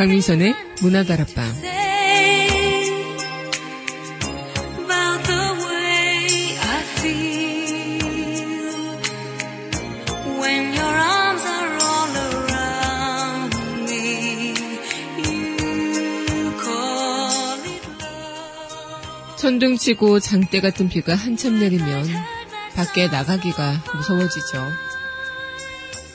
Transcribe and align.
강민선의 0.00 0.54
문화다락방 0.80 1.44
천둥치고 19.36 20.20
장대 20.20 20.62
같은 20.62 20.88
비가 20.88 21.14
한참 21.14 21.58
내리면 21.58 22.06
밖에 22.74 23.08
나가기가 23.08 23.84
무서워지죠. 23.94 24.66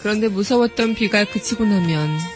그런데 0.01 0.27
무서웠던 0.27 0.95
비가 0.95 1.23
그치고 1.25 1.65
나면 1.65 2.34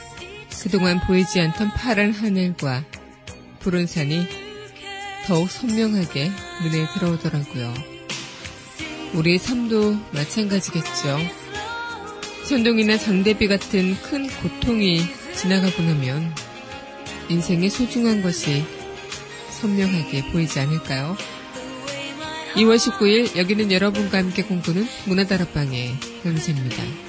그동안 0.62 1.00
보이지 1.00 1.40
않던 1.40 1.70
파란 1.70 2.12
하늘과 2.12 2.84
푸른 3.60 3.88
산이 3.88 4.28
더욱 5.26 5.50
선명하게 5.50 6.32
눈에 6.64 6.88
들어오더라고요. 6.94 7.74
우리 9.14 9.38
삶도 9.38 9.98
마찬가지겠죠. 10.12 11.20
천둥이나 12.48 12.98
장대비 12.98 13.48
같은 13.48 13.96
큰 14.02 14.28
고통이 14.28 15.02
지나가고 15.36 15.82
나면 15.82 16.34
인생의 17.30 17.70
소중한 17.70 18.22
것이 18.22 18.66
선명하게 19.62 20.32
보이지 20.32 20.60
않을까요? 20.60 21.16
2월 22.56 22.78
19일 22.78 23.38
여기는 23.38 23.72
여러분과 23.72 24.18
함께 24.18 24.44
공부는 24.44 24.86
문화다락방의 25.06 25.96
현세입니다. 26.24 27.09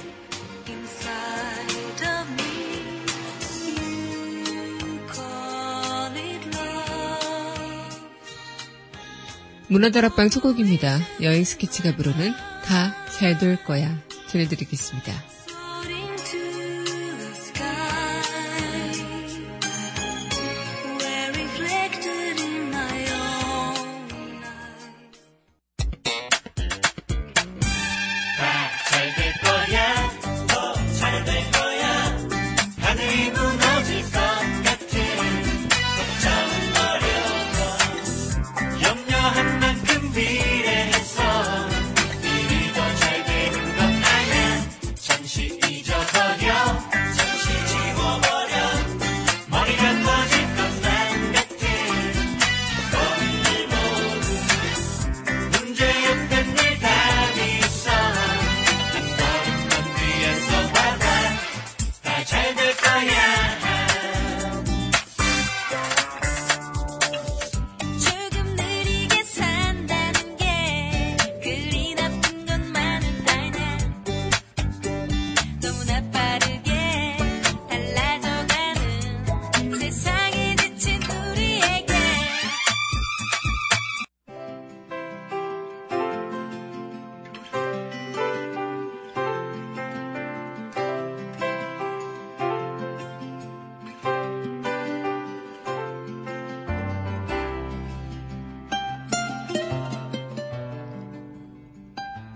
문화다락방 9.71 10.29
초곡입니다. 10.29 10.99
여행 11.21 11.45
스케치가 11.45 11.95
부르는 11.95 12.33
다 12.65 12.93
잘 13.17 13.37
될 13.37 13.55
거야 13.63 13.87
전해드리겠습니다. 14.27 15.30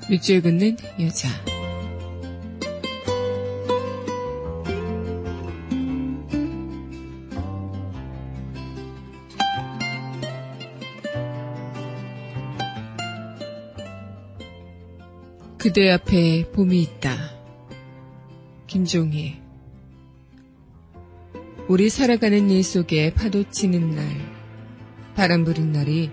밑줄 0.09 0.41
긋는 0.41 0.77
여자. 0.99 1.29
그대 15.57 15.89
앞에 15.89 16.51
봄이 16.51 16.79
있다. 16.83 17.31
김종희. 18.67 19.41
우리 21.67 21.89
살아가는 21.89 22.51
일 22.51 22.63
속에 22.63 23.11
파도 23.15 23.49
치는 23.49 23.95
날, 23.95 24.05
바람 25.15 25.43
부는 25.43 25.71
날이 25.71 26.11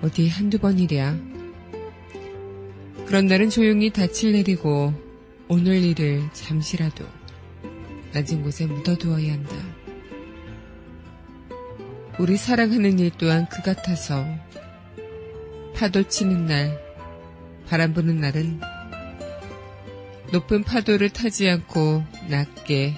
어디 0.00 0.30
한두 0.30 0.58
번이랴. 0.58 1.35
그런 3.06 3.26
날은 3.26 3.50
조용히 3.50 3.90
닻을 3.90 4.32
내리고 4.32 4.92
오늘 5.46 5.84
일을 5.84 6.28
잠시라도 6.32 7.04
낮은 8.12 8.42
곳에 8.42 8.66
묻어두어야 8.66 9.32
한다. 9.32 9.54
우리 12.18 12.36
사랑하는 12.36 12.98
일 12.98 13.12
또한 13.16 13.46
그 13.48 13.62
같아서 13.62 14.26
파도 15.76 16.02
치는 16.08 16.46
날, 16.46 16.82
바람 17.68 17.92
부는 17.92 18.20
날은 18.20 18.60
높은 20.32 20.64
파도를 20.64 21.10
타지 21.10 21.48
않고 21.48 22.02
낮게, 22.28 22.94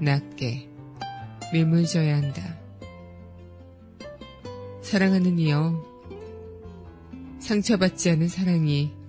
낮게 0.00 0.68
밀물져야 1.52 2.16
한다. 2.16 2.56
사랑하는 4.82 5.38
이여, 5.38 5.84
상처받지 7.38 8.10
않은 8.10 8.26
사랑이 8.26 9.03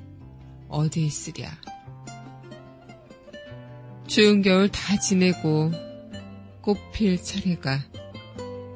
어디 0.69 1.05
있으랴. 1.05 1.49
추운 4.07 4.41
겨울 4.41 4.69
다 4.69 4.97
지내고 4.97 5.71
꽃필 6.61 7.21
차례가 7.21 7.79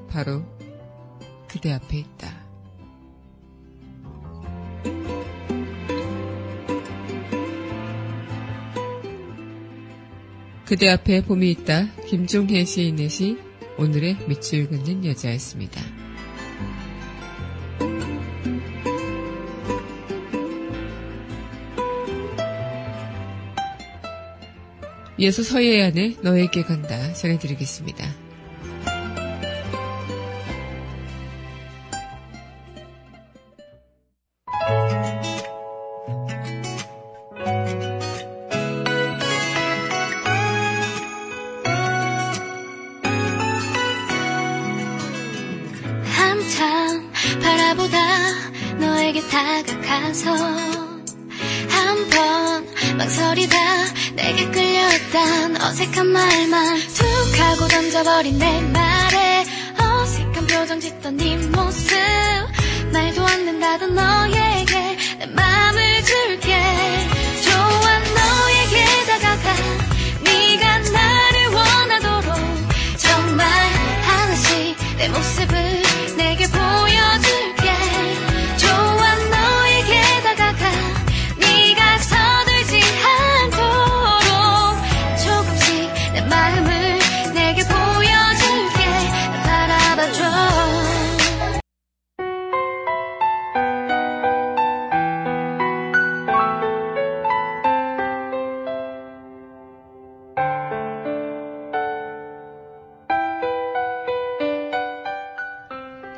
바로 0.10 0.44
그대 1.48 1.72
앞에 1.72 2.00
있다. 2.00 2.40
그대 10.66 10.88
앞에 10.90 11.24
봄이 11.24 11.50
있다. 11.50 11.96
김종혜 12.08 12.64
시인의 12.64 13.10
시 13.10 13.38
오늘의 13.78 14.28
밑줄 14.28 14.68
긋는 14.70 15.04
여자였습니다. 15.06 15.99
이어서 25.20 25.44
서예안의 25.44 26.16
너에게 26.22 26.64
간다 26.64 27.14
전해드리겠습니다. 27.14 28.06
다가가서 49.30 50.32
한 50.34 52.10
번 52.10 52.66
망설이다 52.98 53.56
내게 54.22 54.52
끌려왔단 54.52 55.62
어색한 55.62 56.08
말만 56.08 56.80
툭 56.94 57.40
하고 57.40 57.68
던져버린 57.70 58.38
내 58.38 58.62
말에 58.62 59.46
어색한 59.80 60.48
표정 60.48 60.80
짓던 60.80 61.16
네 61.16 61.38
모습. 61.38 61.96
말도 62.92 63.26
안 63.26 63.46
된다던 63.46 63.96
너에게 63.96 64.98
내 65.20 65.26
맘을 65.28 66.04
줄게 66.04 66.58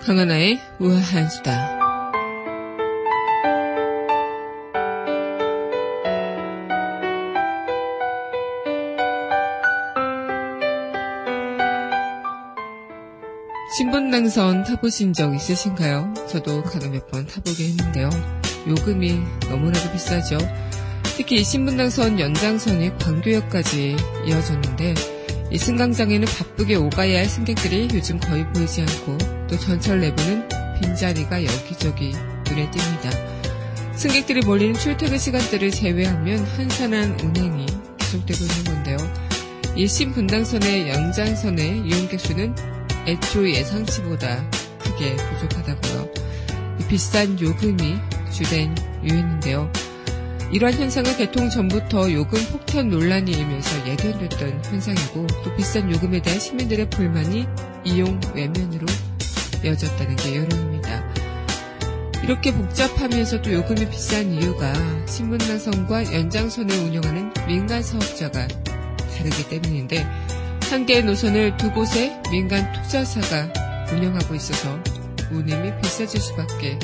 강하나의 0.04 0.60
우아한 0.80 1.30
수다. 1.30 1.80
신분 13.78 14.10
당선 14.10 14.64
타보신 14.64 15.14
적 15.14 15.34
있으신가요? 15.34 16.14
저도 16.28 16.64
가끔 16.64 16.92
몇번 16.92 17.28
타보게 17.28 17.64
했는데요. 17.70 18.10
요금이 18.68 19.20
너무나도 19.50 19.92
비싸죠. 19.92 20.40
특히 21.16 21.44
신분 21.44 21.78
당선 21.78 22.20
연장선이 22.20 22.98
광교역까지 22.98 23.96
이어졌는데 24.26 24.96
이 25.52 25.58
승강장에는 25.58 26.28
바쁘게 26.28 26.76
오가야 26.76 27.20
할 27.20 27.26
승객들이 27.26 27.90
요즘 27.94 28.20
거의 28.20 28.52
보이지 28.52 28.82
않고 28.82 29.31
또 29.52 29.60
전철 29.60 30.00
내부는 30.00 30.48
빈자리가 30.80 31.44
여기저기 31.44 32.14
눈에 32.48 32.72
띕니다. 32.72 33.98
승객들이 33.98 34.40
몰리는 34.46 34.74
출퇴근 34.76 35.18
시간대를 35.18 35.72
제외하면 35.72 36.40
한산한 36.40 37.20
운행이 37.20 37.66
계속되고 37.98 38.40
있는 38.46 38.64
건데요. 38.64 38.98
이 39.76 39.86
신분당선의 39.86 40.90
연장선의 40.90 41.80
이용객 41.80 42.18
수는 42.18 42.56
애초 43.06 43.48
예상치보다 43.50 44.50
크게 44.80 45.18
부족하다고요. 45.18 46.10
비싼 46.88 47.38
요금이 47.40 47.98
주된 48.32 48.74
요인인데요. 49.04 49.70
이러한 50.54 50.78
현상은 50.80 51.16
개통 51.18 51.50
전부터 51.50 52.12
요금 52.14 52.42
폭탄 52.52 52.90
논란이 52.90 53.32
일면서 53.32 53.88
예견됐던 53.88 54.64
현상이고 54.64 55.28
또 55.44 55.56
비싼 55.58 55.92
요금에 55.94 56.22
대한 56.22 56.40
시민들의 56.40 56.90
불만이 56.90 57.46
이용 57.84 58.20
외면으로 58.34 58.86
이어졌다는 59.64 60.16
게 60.18 60.38
여론입니다. 60.38 61.14
이렇게 62.24 62.54
복잡하면서도 62.54 63.52
요금이 63.52 63.90
비싼 63.90 64.32
이유가 64.32 64.74
신문방송과 65.08 66.14
연장선을 66.14 66.76
운영하는 66.78 67.34
민간 67.48 67.82
사업자가 67.82 68.48
다르기 69.18 69.50
때문인데 69.50 70.06
한 70.70 70.86
개의 70.86 71.04
노선을 71.04 71.58
두 71.58 71.72
곳의 71.72 72.22
민간 72.32 72.72
투자사가 72.74 73.52
운영하고 73.92 74.36
있어서 74.36 74.80
운임이 75.32 75.82
비싸질 75.82 76.22
수밖에 76.22 76.78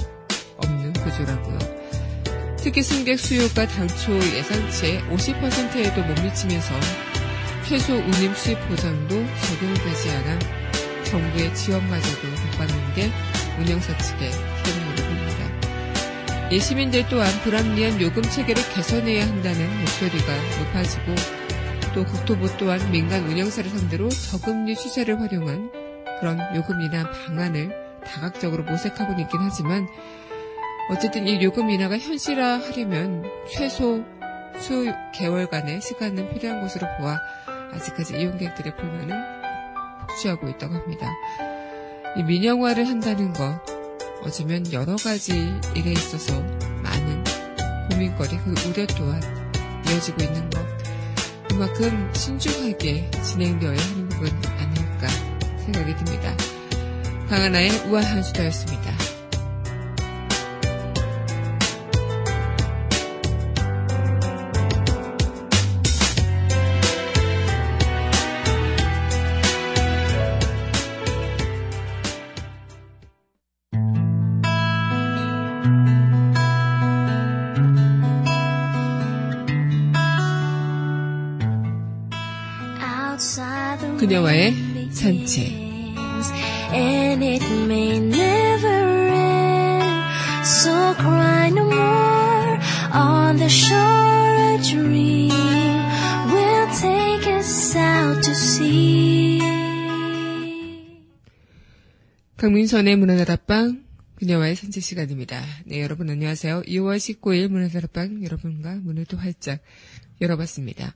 없는 0.57 0.93
구조라고요. 0.93 1.59
특히 2.57 2.81
승객 2.83 3.19
수요가 3.19 3.65
당초 3.67 4.13
예상치의 4.17 5.01
50%에도 5.03 6.03
못 6.03 6.21
미치면서 6.21 6.73
최소 7.65 7.93
운임 7.93 8.33
수입 8.33 8.59
보장도 8.67 9.15
적용되지 9.47 10.09
않아 10.11 10.39
정부의 11.03 11.55
지원마저도 11.55 12.27
못 12.27 12.36
받는 12.57 12.93
게 12.93 13.11
운영사 13.59 13.97
측의 13.97 14.31
세금으로 14.31 14.95
보입니다. 14.95 16.51
예 16.51 16.59
시민들 16.59 17.07
또한 17.09 17.29
불합리한 17.43 18.01
요금 18.01 18.23
체계를 18.23 18.61
개선해야 18.73 19.27
한다는 19.27 19.79
목소리가 19.79 20.33
높아지고 20.59 21.15
또 21.93 22.05
국토부 22.05 22.55
또한 22.57 22.91
민간 22.91 23.23
운영사를 23.23 23.69
상대로 23.69 24.09
저금리 24.09 24.75
추세를 24.75 25.19
활용한 25.19 25.71
그런 26.19 26.39
요금 26.55 26.81
인하 26.81 27.09
방안을 27.09 27.87
다각적으로 28.05 28.63
모색하고 28.63 29.19
있긴 29.21 29.39
하지만 29.41 29.87
어쨌든 30.89 31.27
이 31.27 31.43
요금 31.43 31.69
인하가 31.69 31.97
현실화하려면 31.97 33.25
최소 33.51 34.03
수 34.59 34.91
개월간의 35.13 35.81
시간은 35.81 36.33
필요한 36.33 36.61
것으로 36.61 36.87
보아 36.97 37.19
아직까지 37.73 38.19
이용객들의 38.19 38.75
불만은 38.75 39.15
폭주하고 40.07 40.47
있다고 40.49 40.73
합니다. 40.75 41.07
이 42.15 42.23
민영화를 42.23 42.87
한다는 42.87 43.33
것 43.33 43.59
어쩌면 44.23 44.71
여러 44.71 44.95
가지 44.95 45.33
일에 45.75 45.91
있어서 45.91 46.39
많은 46.83 47.23
고민거리 47.89 48.37
그 48.39 48.55
우려 48.67 48.85
또한 48.87 49.21
이어지고 49.87 50.23
있는 50.23 50.49
것 50.49 50.65
그만큼 51.47 52.11
신중하게 52.13 53.09
진행되어야 53.11 53.77
하는 53.77 54.09
부분 54.09 54.27
아닐까 54.57 55.07
생각이 55.59 55.95
듭니다. 55.95 56.35
강하나의 57.29 57.69
우아한 57.89 58.23
수다였습니다. 58.23 58.96
그녀와의 84.17 84.89
산책 84.89 85.53
And 86.73 87.23
it 87.23 87.45
may 87.65 87.97
never 87.97 89.13
end 89.13 90.43
So 90.43 90.95
cry 90.95 91.49
no 91.49 91.65
more 91.65 92.59
On 92.93 93.37
the 93.37 93.45
shore 93.45 93.77
a 93.77 94.57
dream 94.63 95.29
Will 96.33 96.67
take 96.81 97.31
us 97.31 97.75
out 97.77 98.23
to 98.23 98.31
sea 98.31 99.39
강민선의 102.37 102.95
문화다락방 102.95 103.83
그녀와의 104.15 104.55
산책 104.55 104.81
시간입니다. 104.81 105.43
네, 105.65 105.81
여러분 105.81 106.09
안녕하세요. 106.09 106.63
2월 106.63 106.97
19일 106.97 107.49
문화다락방 107.49 108.23
여러분과 108.23 108.77
문을 108.81 109.05
또 109.05 109.17
활짝 109.17 109.59
열어봤습니다. 110.21 110.95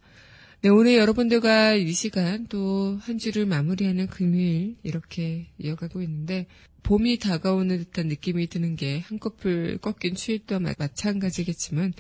네, 0.64 0.70
오늘 0.70 0.96
여러분들과 0.96 1.74
이 1.74 1.92
시간 1.92 2.46
또 2.46 3.00
한 3.02 3.18
주를 3.18 3.48
마무리하는 3.48 4.06
금요일 4.06 4.76
이렇게 4.84 5.48
이어가고 5.58 6.04
있는데 6.04 6.46
봄이 6.84 7.18
다가오는 7.18 7.80
듯한 7.80 8.08
느낌이 8.08 8.46
드는 8.48 8.76
게 8.76 9.00
한꺼풀 9.00 9.80
꺾인 9.80 10.14
추위도 10.16 10.60
마찬가지겠지만 10.60 11.94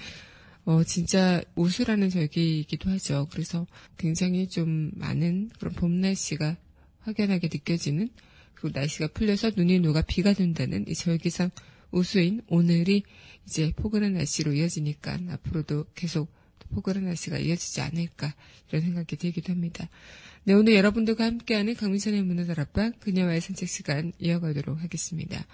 어 0.65 0.84
진짜 0.84 1.41
우수라는 1.56 2.10
절기이기도 2.10 2.89
하죠. 2.91 3.27
그래서 3.32 3.65
굉장히 3.98 4.48
좀 4.48 4.91
많은 4.94 5.50
그런 5.58 5.74
봄 5.74 6.00
날씨가 6.00 6.56
확연하게 7.00 7.50
느껴지는 7.51 8.10
그리고 8.53 8.77
날씨가 8.77 9.08
풀려서 9.08 9.51
눈이 9.58 9.80
녹아 9.80 10.03
비가 10.03 10.34
된다는 10.34 10.86
이 10.88 10.94
절기상 10.94 11.50
우수인 11.89 12.41
오늘이 12.48 13.03
이제 13.48 13.74
포근한 13.75 14.13
날씨로 14.13 14.53
이어지니까 14.53 15.18
앞으로도 15.32 15.86
계속 15.96 16.32
날씨가 17.01 17.38
이어지지 17.38 17.82
않을까 17.82 18.34
이런 18.70 18.82
생각이 18.82 19.16
들기도 19.18 19.51
합니다. 19.54 19.90
네, 20.44 20.54
오늘 20.54 20.74
여러분들과 20.75 21.24
함께하는 21.25 21.75
강민선의 21.75 22.24
문화다락방 22.24 22.94
그녀와의 23.00 23.42
산책 23.42 23.70
시간 23.70 24.12
이어가도록 24.20 24.82
하겠습니다. 24.82 25.46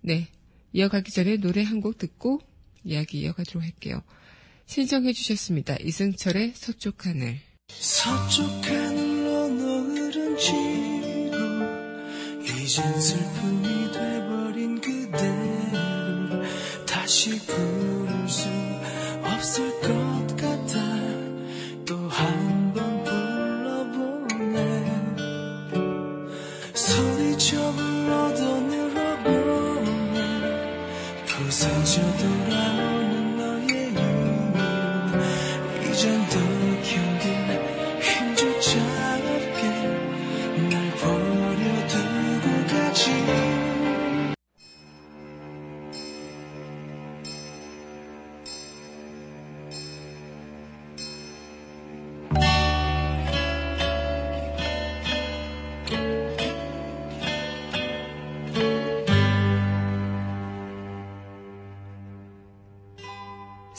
네, 0.00 0.28
이어가기 0.72 1.12
전에 1.12 1.36
노래 1.36 1.62
한 1.62 1.80
곡 1.80 1.98
듣고 1.98 2.40
이야기 2.84 3.20
이어가도록 3.20 3.62
할게요. 3.62 4.02
신청해 4.66 5.12
주셨습니다. 5.12 5.76
이승철의 5.80 6.52
서쪽 6.54 7.06
하늘. 7.06 7.38
서쪽 7.68 8.44
하늘로 8.64 9.48
노을은 9.48 10.38
지고 10.38 11.34
이젠 12.42 13.00
슬픔이 13.00 13.92
돼버린 13.92 14.80
그대를 14.80 16.42
다시 16.86 17.38
부를 17.46 18.28
수 18.28 18.48
없을 19.22 19.80
것 19.80 20.23
또 20.66 21.03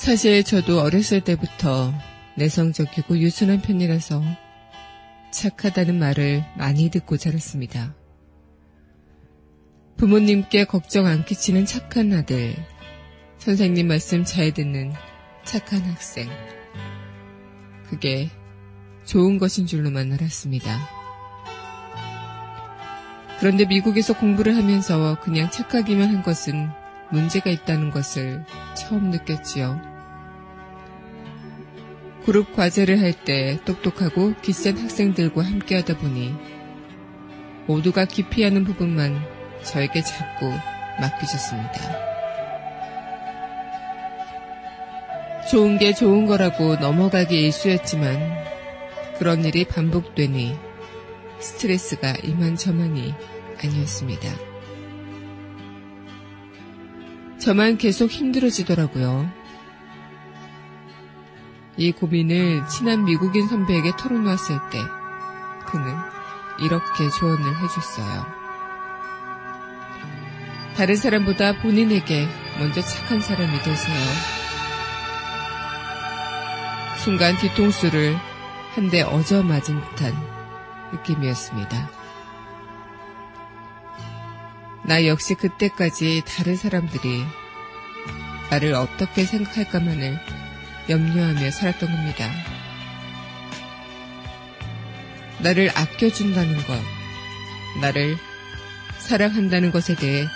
사실 0.06 0.44
저도 0.44 0.82
어렸을 0.82 1.22
때부터 1.22 1.92
내성적이고 2.36 3.18
유순한 3.18 3.60
편이라서 3.64 4.22
착하다는 5.32 5.98
말을 5.98 6.46
많이 6.56 6.92
듣고 6.92 7.18
자랐습니다. 7.18 7.96
부모님께 9.98 10.66
걱정 10.66 11.08
안 11.08 11.26
끼치는 11.26 11.66
착한 11.66 12.14
아들, 12.14 12.54
선생님 13.40 13.88
말씀 13.88 14.24
잘 14.24 14.54
듣는 14.54 14.94
착한 15.44 15.82
학생. 15.82 16.30
그게 17.90 18.30
좋은 19.06 19.40
것인 19.40 19.66
줄로만 19.66 20.14
알았습니다. 20.14 20.88
그런데 23.40 23.66
미국에서 23.66 24.16
공부를 24.16 24.56
하면서 24.56 25.20
그냥 25.20 25.50
착하기만 25.50 26.10
한 26.10 26.22
것은 26.22 26.70
문제가 27.12 27.50
있다는 27.50 27.90
것을 27.90 28.46
처음 28.76 29.10
느꼈지요. 29.10 29.95
그룹 32.26 32.56
과제를 32.56 33.00
할 33.02 33.14
때 33.14 33.60
똑똑하고 33.66 34.34
기센 34.42 34.78
학생들과 34.78 35.44
함께 35.44 35.76
하다 35.76 35.98
보니 35.98 36.34
모두가 37.68 38.06
기피하는 38.06 38.64
부분만 38.64 39.22
저에게 39.64 40.02
자꾸 40.02 40.52
맡기셨습니다. 41.00 42.06
좋은 45.52 45.78
게 45.78 45.94
좋은 45.94 46.26
거라고 46.26 46.76
넘어가기 46.78 47.40
일쑤였지만 47.40 48.20
그런 49.20 49.46
일이 49.46 49.64
반복되니 49.64 50.56
스트레스가 51.40 52.16
이만저만이 52.24 53.14
아니었습니다. 53.64 54.30
저만 57.38 57.78
계속 57.78 58.10
힘들어지더라고요. 58.10 59.45
이 61.78 61.92
고민을 61.92 62.68
친한 62.68 63.04
미국인 63.04 63.48
선배에게 63.48 63.92
털어놓았을 63.98 64.58
때 64.72 64.80
그는 65.68 65.96
이렇게 66.60 67.10
조언을 67.10 67.58
해줬어요. 67.58 68.26
다른 70.78 70.96
사람보다 70.96 71.62
본인에게 71.62 72.28
먼저 72.60 72.82
착한 72.82 73.20
사람이 73.22 73.62
되세요. 73.62 73.96
순간 76.98 77.38
뒤통수를 77.38 78.16
한 78.76 78.90
대 78.90 79.02
어져 79.02 79.42
맞은 79.42 79.80
듯한 79.82 80.14
느낌이었습니다. 80.92 81.90
나 84.84 85.06
역시 85.08 85.34
그때까지 85.36 86.24
다른 86.28 86.58
사람들이 86.58 87.24
나를 88.50 88.74
어떻게 88.74 89.24
생각할까만을 89.24 90.20
염려하며 90.90 91.52
살았던 91.52 91.92
겁니다. 91.92 92.32
나를 95.40 95.70
아껴준다는 95.76 96.56
것, 96.66 96.80
나를 97.82 98.18
사랑한다는 99.00 99.72
것에 99.72 99.96
대해 99.96 100.28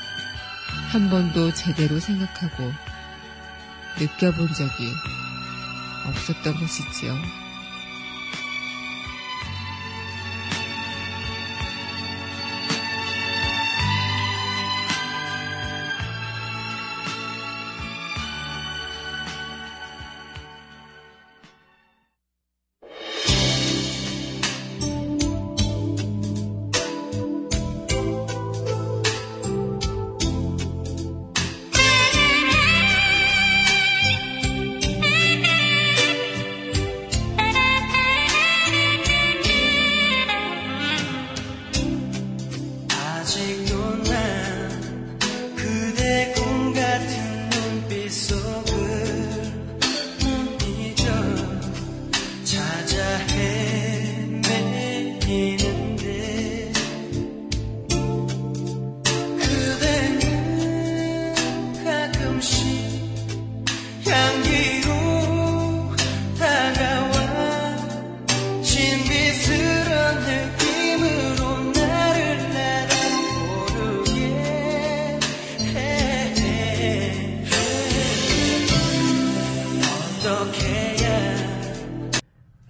한 0.91 1.09
번도 1.09 1.53
제대로 1.53 1.99
생각하고 1.99 2.71
느껴본 3.99 4.47
적이 4.53 4.91
없었던 6.07 6.55
것이지요. 6.55 7.38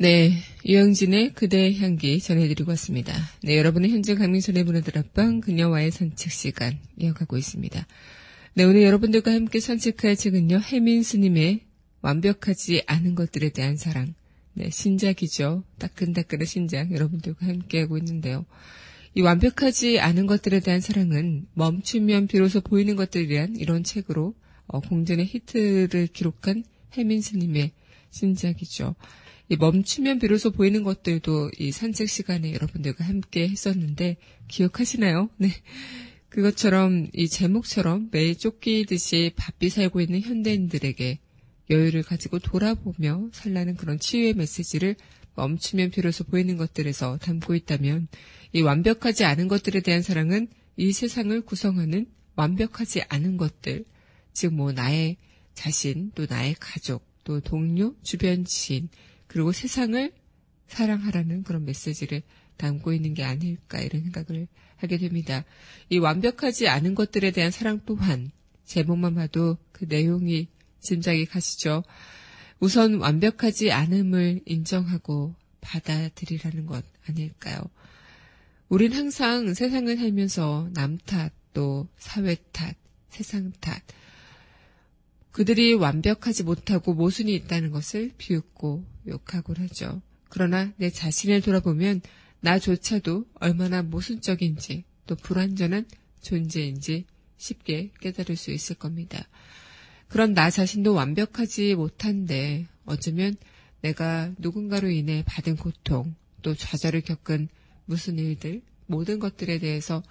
네, 0.01 0.31
유영진의 0.65 1.33
그대의 1.33 1.77
향기 1.79 2.21
전해드리고 2.21 2.69
왔습니다. 2.71 3.13
네, 3.43 3.57
여러분은 3.57 3.89
현재 3.89 4.15
강민선의 4.15 4.63
문화들 4.63 4.97
앞방 4.97 5.41
그녀와의 5.41 5.91
산책 5.91 6.31
시간 6.31 6.79
이어가고 6.97 7.35
있습니다. 7.35 7.85
네, 8.53 8.63
오늘 8.63 8.83
여러분들과 8.83 9.33
함께 9.33 9.59
산책할 9.59 10.15
책은요, 10.15 10.61
혜민 10.71 11.03
스님의 11.03 11.65
완벽하지 11.99 12.83
않은 12.87 13.15
것들에 13.15 13.49
대한 13.49 13.75
사랑. 13.75 14.13
네, 14.53 14.69
신작이죠. 14.69 15.65
따끈따끈한 15.79 16.45
신작 16.45 16.93
여러분들과 16.93 17.45
함께하고 17.45 17.97
있는데요. 17.97 18.45
이 19.15 19.21
완벽하지 19.21 19.99
않은 19.99 20.27
것들에 20.27 20.61
대한 20.61 20.79
사랑은 20.79 21.47
멈추면 21.55 22.27
비로소 22.27 22.61
보이는 22.61 22.95
것들에 22.95 23.27
대한 23.27 23.57
이런 23.57 23.83
책으로 23.83 24.33
어, 24.67 24.79
공전의 24.79 25.25
히트를 25.25 26.07
기록한 26.07 26.63
혜민 26.95 27.21
스님의 27.21 27.73
신작이죠. 28.11 28.95
이 29.51 29.57
멈추면 29.57 30.19
비로소 30.19 30.51
보이는 30.51 30.83
것들도 30.83 31.51
이 31.57 31.71
산책 31.71 32.07
시간에 32.07 32.53
여러분들과 32.53 33.03
함께 33.03 33.49
했었는데 33.49 34.17
기억하시나요? 34.47 35.29
네. 35.37 35.49
그것처럼 36.29 37.07
이 37.13 37.27
제목처럼 37.27 38.09
매일 38.11 38.37
쫓기듯이 38.37 39.33
바삐 39.35 39.69
살고 39.69 40.01
있는 40.01 40.21
현대인들에게 40.21 41.19
여유를 41.71 42.03
가지고 42.03 42.37
돌아보며 42.37 43.29
살라는 43.31 43.75
그런 43.75 43.97
치유의 43.99 44.35
메시지를 44.35 44.95
멈추면 45.33 45.89
비로소 45.89 46.23
보이는 46.25 46.55
것들에서 46.55 47.17
담고 47.17 47.55
있다면 47.55 48.07
이 48.53 48.61
완벽하지 48.61 49.25
않은 49.25 49.47
것들에 49.47 49.79
대한 49.79 50.03
사랑은 50.03 50.47
이 50.77 50.91
세상을 50.91 51.41
구성하는 51.41 52.05
완벽하지 52.35 53.03
않은 53.09 53.37
것들, 53.37 53.85
즉 54.33 54.53
뭐 54.53 54.71
나의 54.71 55.17
자신, 55.55 56.11
또 56.13 56.25
나의 56.29 56.55
가족, 56.59 57.03
또 57.23 57.39
동료, 57.39 57.95
주변 58.03 58.45
지인, 58.45 58.89
그리고 59.29 59.51
세상을 59.51 60.11
사랑하라는 60.67 61.43
그런 61.43 61.63
메시지를 61.63 62.23
담고 62.57 62.93
있는 62.93 63.13
게 63.13 63.23
아닐까 63.23 63.79
이런 63.79 64.03
생각을 64.03 64.47
하게 64.75 64.97
됩니다. 64.97 65.45
이 65.89 65.99
완벽하지 65.99 66.67
않은 66.67 66.95
것들에 66.95 67.31
대한 67.31 67.51
사랑 67.51 67.79
또한 67.85 68.31
제목만 68.65 69.15
봐도 69.15 69.57
그 69.71 69.85
내용이 69.87 70.47
짐작이 70.79 71.25
가시죠. 71.25 71.83
우선 72.59 72.95
완벽하지 72.95 73.71
않음을 73.71 74.41
인정하고 74.45 75.35
받아들이라는 75.61 76.65
것 76.65 76.83
아닐까요? 77.07 77.61
우린 78.67 78.93
항상 78.93 79.53
세상을 79.53 79.95
살면서 79.95 80.71
남 80.73 80.97
탓, 80.97 81.31
또 81.53 81.87
사회 81.97 82.35
탓, 82.51 82.75
세상 83.09 83.51
탓, 83.59 83.81
그들이 85.31 85.73
완벽하지 85.73 86.43
못하고 86.43 86.93
모순이 86.93 87.33
있다는 87.33 87.71
것을 87.71 88.11
비웃고 88.17 88.83
욕하곤 89.09 89.57
하죠. 89.57 90.01
그러나 90.29 90.71
내 90.77 90.89
자신을 90.89 91.41
돌아보면 91.41 92.01
나조차도 92.41 93.25
얼마나 93.35 93.81
모순적인지 93.81 94.85
또 95.07 95.15
불완전한 95.15 95.85
존재인지 96.21 97.05
쉽게 97.37 97.91
깨달을 97.99 98.35
수 98.35 98.51
있을 98.51 98.75
겁니다. 98.75 99.27
그런 100.07 100.33
나 100.33 100.49
자신도 100.49 100.93
완벽하지 100.93 101.75
못한데 101.75 102.67
어쩌면 102.85 103.35
내가 103.81 104.31
누군가로 104.37 104.89
인해 104.89 105.23
받은 105.25 105.55
고통 105.55 106.15
또 106.41 106.55
좌절을 106.55 107.01
겪은 107.01 107.49
무슨 107.85 108.17
일들 108.17 108.61
모든 108.85 109.19
것들에 109.19 109.59
대해서 109.59 110.03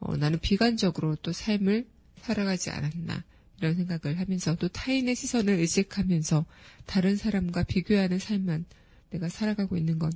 어, 0.00 0.16
나는 0.16 0.38
비관적으로 0.38 1.16
또 1.16 1.32
삶을 1.32 1.86
살아가지 2.22 2.70
않았나 2.70 3.24
이런 3.58 3.74
생각을 3.74 4.18
하면서 4.18 4.54
또 4.56 4.68
타인의 4.68 5.14
시선을 5.14 5.54
의식하면서 5.54 6.46
다른 6.86 7.16
사람과 7.16 7.64
비교하는 7.64 8.18
삶만 8.18 8.64
내가 9.10 9.28
살아가고 9.28 9.76
있는 9.76 9.98
건 9.98 10.12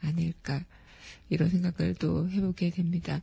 아닐까 0.00 0.64
이런 1.28 1.50
생각을 1.50 1.94
또 1.94 2.28
해보게 2.28 2.70
됩니다. 2.70 3.22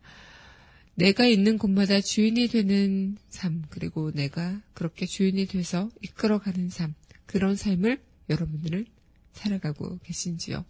내가 0.96 1.26
있는 1.26 1.58
곳마다 1.58 2.02
주인이 2.02 2.48
되는 2.50 3.18
삶, 3.30 3.64
그리고 3.70 4.12
내가 4.12 4.62
그렇게 4.74 5.06
주인이 5.08 5.46
돼서 5.48 5.90
이끌어가는 6.02 6.70
삶, 6.70 6.94
그런 7.26 7.56
삶을 7.56 8.00
여러분들은 8.30 8.86
살아가고 9.34 10.00
계신지요? 10.04 10.66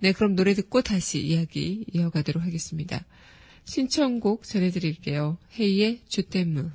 네, 0.00 0.12
그럼 0.12 0.36
노래 0.36 0.54
듣고 0.54 0.82
다시 0.82 1.20
이야기 1.20 1.84
이어가도록 1.92 2.42
하겠습니다. 2.44 3.04
신청곡 3.64 4.44
전해드릴게요. 4.44 5.38
헤이의 5.58 6.02
주댐무. 6.06 6.70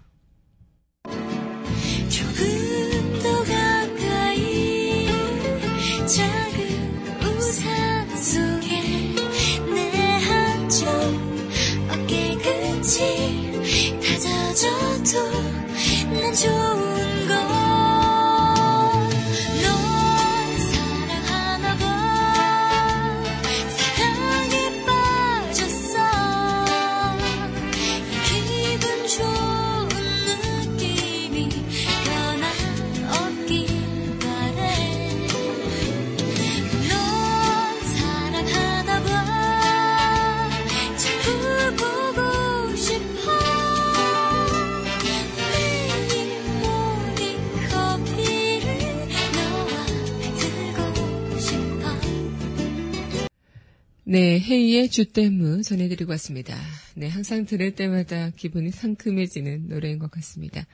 의 54.84 54.90
주댐무 54.90 55.62
전해드리고 55.62 56.12
왔습니다. 56.12 56.60
네, 56.96 57.08
항상 57.08 57.46
들을 57.46 57.74
때마다 57.74 58.32
기분이 58.32 58.70
상큼해지는 58.72 59.70
노래인 59.70 59.98
것 59.98 60.12
같습니다. 60.12 60.68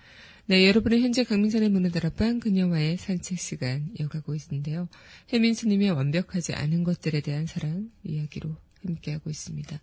네, 0.48 0.68
여러분은 0.68 1.00
현재 1.02 1.24
강민선의 1.24 1.70
문화다락방 1.70 2.40
그녀와의 2.40 2.98
산책 2.98 3.38
시간 3.38 3.92
이어가고 4.00 4.34
있는데요. 4.34 4.90
혜민스님의 5.32 5.92
완벽하지 5.92 6.56
않은 6.56 6.84
것들에 6.86 7.22
대한 7.22 7.46
사랑 7.46 7.92
이야기로 8.04 8.56
함께하고 8.84 9.30
있습니다. 9.30 9.80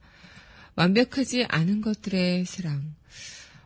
완벽하지 0.74 1.44
않은 1.44 1.80
것들의 1.80 2.46
사랑. 2.46 2.96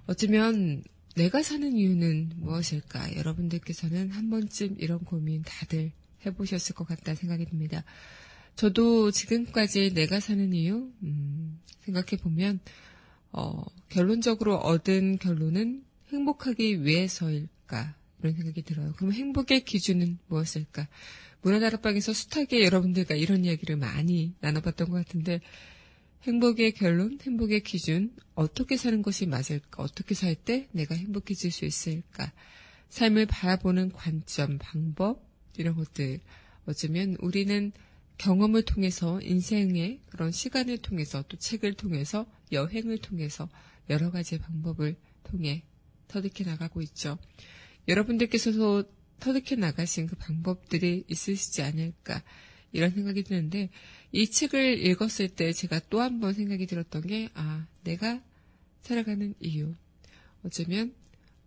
어쩌면 0.05 0.85
내가 1.17 1.43
사는 1.43 1.75
이유는 1.75 2.33
무엇일까? 2.37 3.17
여러분들께서는 3.17 4.11
한 4.11 4.29
번쯤 4.29 4.77
이런 4.79 4.99
고민 4.99 5.43
다들 5.43 5.93
해보셨을 6.27 6.75
것 6.75 6.87
같다 6.87 7.15
생각이 7.15 7.47
듭니다. 7.47 7.83
저도 8.55 9.11
지금까지 9.11 9.95
내가 9.95 10.21
사는 10.21 10.53
이유, 10.53 10.91
음, 11.03 11.61
생각해 11.81 12.23
보면, 12.23 12.61
어, 13.33 13.65
결론적으로 13.89 14.57
얻은 14.57 15.19
결론은 15.19 15.85
행복하기 16.13 16.85
위해서일까? 16.85 17.95
이런 18.21 18.35
생각이 18.35 18.63
들어요. 18.63 18.93
그럼 18.97 19.13
행복의 19.13 19.65
기준은 19.65 20.19
무엇일까? 20.29 20.89
문화다락방에서 21.43 22.13
숱하게 22.13 22.65
여러분들과 22.65 23.15
이런 23.15 23.45
이야기를 23.45 23.77
많이 23.77 24.35
나눠봤던 24.41 24.91
것 24.91 24.97
같은데, 24.97 25.41
행복의 26.25 26.73
결론, 26.73 27.19
행복의 27.23 27.63
기준, 27.63 28.15
어떻게 28.35 28.77
사는 28.77 29.01
것이 29.01 29.25
맞을까? 29.25 29.83
어떻게 29.83 30.15
살 30.15 30.35
때 30.35 30.69
내가 30.73 30.95
행복해질 30.95 31.51
수 31.51 31.65
있을까? 31.65 32.31
삶을 32.91 33.25
바라보는 33.27 33.93
관점, 33.93 34.59
방법, 34.59 35.25
이런 35.57 35.77
것들. 35.77 36.21
어쩌면 36.67 37.17
우리는 37.21 37.73
경험을 38.21 38.63
통해서 38.63 39.19
인생의 39.23 40.03
그런 40.11 40.31
시간을 40.31 40.77
통해서 40.79 41.25
또 41.27 41.39
책을 41.39 41.73
통해서 41.73 42.27
여행을 42.53 42.99
통해서 42.99 43.49
여러 43.89 44.11
가지 44.11 44.39
방법을 44.39 44.97
통해 45.23 45.65
터득해 46.09 46.45
나가고 46.45 46.83
있죠. 46.83 47.17
여러분들께서도 47.89 48.85
터득해 49.21 49.59
나가신 49.59 50.07
그 50.07 50.17
방법들이 50.17 51.05
있으시지 51.09 51.63
않을까 51.63 52.23
이런 52.73 52.91
생각이 52.91 53.23
드는데 53.25 53.71
이 54.13 54.31
책을 54.31 54.85
읽었을 54.87 55.31
때 55.31 55.55
제가 55.55 55.81
또 55.89 56.01
한 56.03 56.21
번 56.21 56.35
생각이 56.35 56.67
들었던 56.67 57.01
게 57.07 57.31
아, 57.33 57.67
내가 57.85 58.23
살아가는 58.83 59.35
이유. 59.41 59.75
어쩌면 60.45 60.95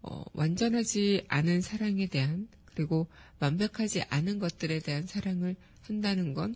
어, 0.01 0.23
완전하지 0.33 1.25
않은 1.27 1.62
사랑에 1.62 2.07
대한 2.07 2.47
그리고 2.65 3.07
완벽하지 3.39 4.01
않은 4.09 4.39
것들에 4.39 4.79
대한 4.79 5.05
사랑을 5.05 5.55
한다는 5.83 6.33
건 6.33 6.55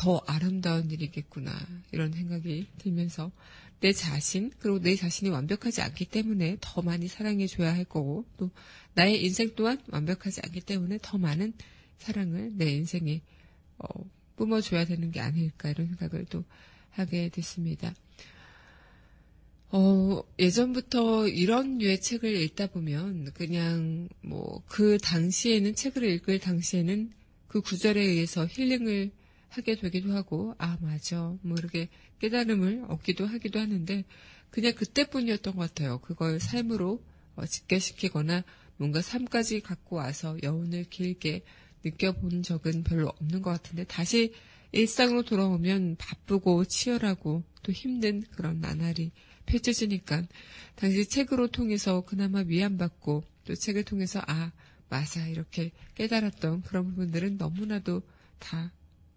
더 0.00 0.22
아름다운 0.26 0.90
일이겠구나 0.90 1.52
이런 1.92 2.10
생각이 2.10 2.68
들면서 2.78 3.30
내 3.80 3.92
자신 3.92 4.50
그리고 4.58 4.80
내 4.80 4.96
자신이 4.96 5.28
완벽하지 5.28 5.82
않기 5.82 6.06
때문에 6.06 6.56
더 6.62 6.80
많이 6.80 7.06
사랑해 7.06 7.46
줘야 7.46 7.74
할 7.74 7.84
거고 7.84 8.24
또 8.38 8.50
나의 8.94 9.22
인생 9.22 9.50
또한 9.54 9.78
완벽하지 9.88 10.40
않기 10.42 10.62
때문에 10.62 11.00
더 11.02 11.18
많은 11.18 11.52
사랑을 11.98 12.52
내 12.56 12.70
인생에 12.72 13.20
어, 13.76 13.86
뿜어줘야 14.36 14.86
되는 14.86 15.10
게 15.10 15.20
아닐까 15.20 15.68
이런 15.68 15.88
생각을 15.88 16.24
또 16.30 16.44
하게 16.92 17.28
됐습니다. 17.28 17.94
어, 19.68 20.22
예전부터 20.38 21.28
이런 21.28 21.76
류의 21.76 22.00
책을 22.00 22.40
읽다 22.40 22.68
보면 22.68 23.32
그냥 23.34 24.08
뭐 24.22 24.62
그 24.66 24.96
당시에는 24.96 25.74
책을 25.74 26.04
읽을 26.04 26.38
당시에는 26.38 27.12
그 27.50 27.60
구절에 27.60 28.00
의해서 28.00 28.46
힐링을 28.46 29.10
하게 29.48 29.74
되기도 29.74 30.12
하고 30.12 30.54
아 30.58 30.78
맞아 30.80 31.36
뭐 31.42 31.56
이렇게 31.58 31.88
깨달음을 32.20 32.84
얻기도 32.86 33.26
하기도 33.26 33.58
하는데 33.58 34.04
그냥 34.50 34.72
그때뿐이었던 34.74 35.56
것 35.56 35.60
같아요. 35.60 35.98
그걸 35.98 36.38
삶으로 36.38 37.02
어, 37.34 37.44
직결시키거나 37.44 38.44
뭔가 38.76 39.02
삶까지 39.02 39.62
갖고 39.62 39.96
와서 39.96 40.36
여운을 40.44 40.84
길게 40.90 41.42
느껴본 41.82 42.44
적은 42.44 42.84
별로 42.84 43.08
없는 43.08 43.42
것 43.42 43.50
같은데 43.50 43.82
다시 43.82 44.32
일상으로 44.70 45.24
돌아오면 45.24 45.96
바쁘고 45.96 46.66
치열하고 46.66 47.42
또 47.64 47.72
힘든 47.72 48.22
그런 48.30 48.60
나날이 48.60 49.10
펼쳐지니까 49.46 50.22
당시 50.76 51.08
책으로 51.08 51.48
통해서 51.48 52.02
그나마 52.02 52.44
위안받고 52.46 53.24
또 53.44 53.54
책을 53.56 53.82
통해서 53.82 54.22
아 54.28 54.52
맞아 54.90 55.26
이렇게 55.26 55.72
깨달았던 55.94 56.62
그런 56.62 56.88
부분들은 56.88 57.38
너무나도 57.38 58.02
다 58.38 58.72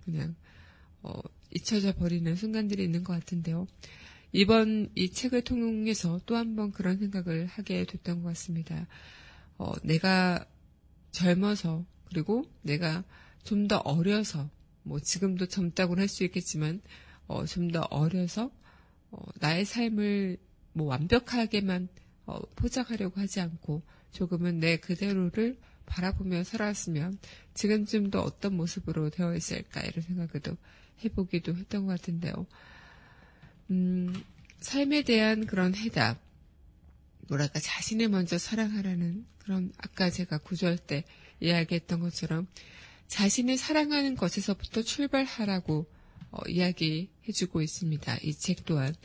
그냥 0.06 0.36
어, 1.02 1.20
잊혀져 1.52 1.94
버리는 1.94 2.36
순간들이 2.36 2.84
있는 2.84 3.04
것 3.04 3.14
같은데요. 3.14 3.68
이번 4.32 4.90
이 4.96 5.12
책을 5.12 5.44
통해서 5.44 6.20
또 6.26 6.36
한 6.36 6.56
번 6.56 6.72
그런 6.72 6.98
생각을 6.98 7.46
하게 7.48 7.86
됐던 7.86 8.24
것 8.24 8.30
같습니다. 8.30 8.88
어, 9.58 9.74
내가 9.84 10.46
젊어서 11.12 11.86
그리고 12.10 12.46
내가 12.62 13.04
좀 13.44 13.68
더 13.68 13.78
어려서 13.78 14.50
뭐 14.84 15.00
지금도 15.00 15.48
젊다고는 15.48 16.02
할 16.02 16.08
수 16.08 16.24
있겠지만 16.24 16.82
어, 17.28 17.46
좀 17.46 17.72
더 17.72 17.82
어려서 17.90 18.52
어, 19.12 19.18
나의 19.40 19.66
삶을 19.66 20.38
뭐 20.74 20.88
완벽하게만 20.88 21.90
어, 22.26 22.40
포장하려고 22.56 23.20
하지 23.22 23.42
않고 23.42 23.84
조금은 24.14 24.60
내 24.60 24.78
그대로를 24.78 25.58
바라보며 25.86 26.44
살아왔으면 26.44 27.18
지금쯤도 27.54 28.22
어떤 28.22 28.56
모습으로 28.56 29.10
되어 29.10 29.36
있을까 29.36 29.82
이런 29.82 30.02
생각을 30.02 30.40
또 30.42 30.56
해보기도 31.04 31.56
했던 31.56 31.86
것 31.86 32.00
같은데요. 32.00 32.48
음, 33.72 34.24
삶에 34.62 35.04
대한 35.04 35.46
그런 35.46 35.76
해답, 35.76 36.20
뭐랄까 37.28 37.60
자신을 37.60 38.10
먼저 38.10 38.38
사랑하라는 38.38 39.26
그런 39.40 39.74
아까 39.78 40.10
제가 40.10 40.38
구조할 40.38 40.78
때 40.78 41.04
이야기했던 41.42 42.00
것처럼 42.00 42.48
자신을 43.08 43.58
사랑하는 43.58 44.16
것에서부터 44.16 44.82
출발하라고 44.84 45.86
어, 46.32 46.40
이야기해주고 46.48 47.62
있습니다. 47.62 48.18
이 48.24 48.34
책 48.34 48.66
또한 48.66 48.96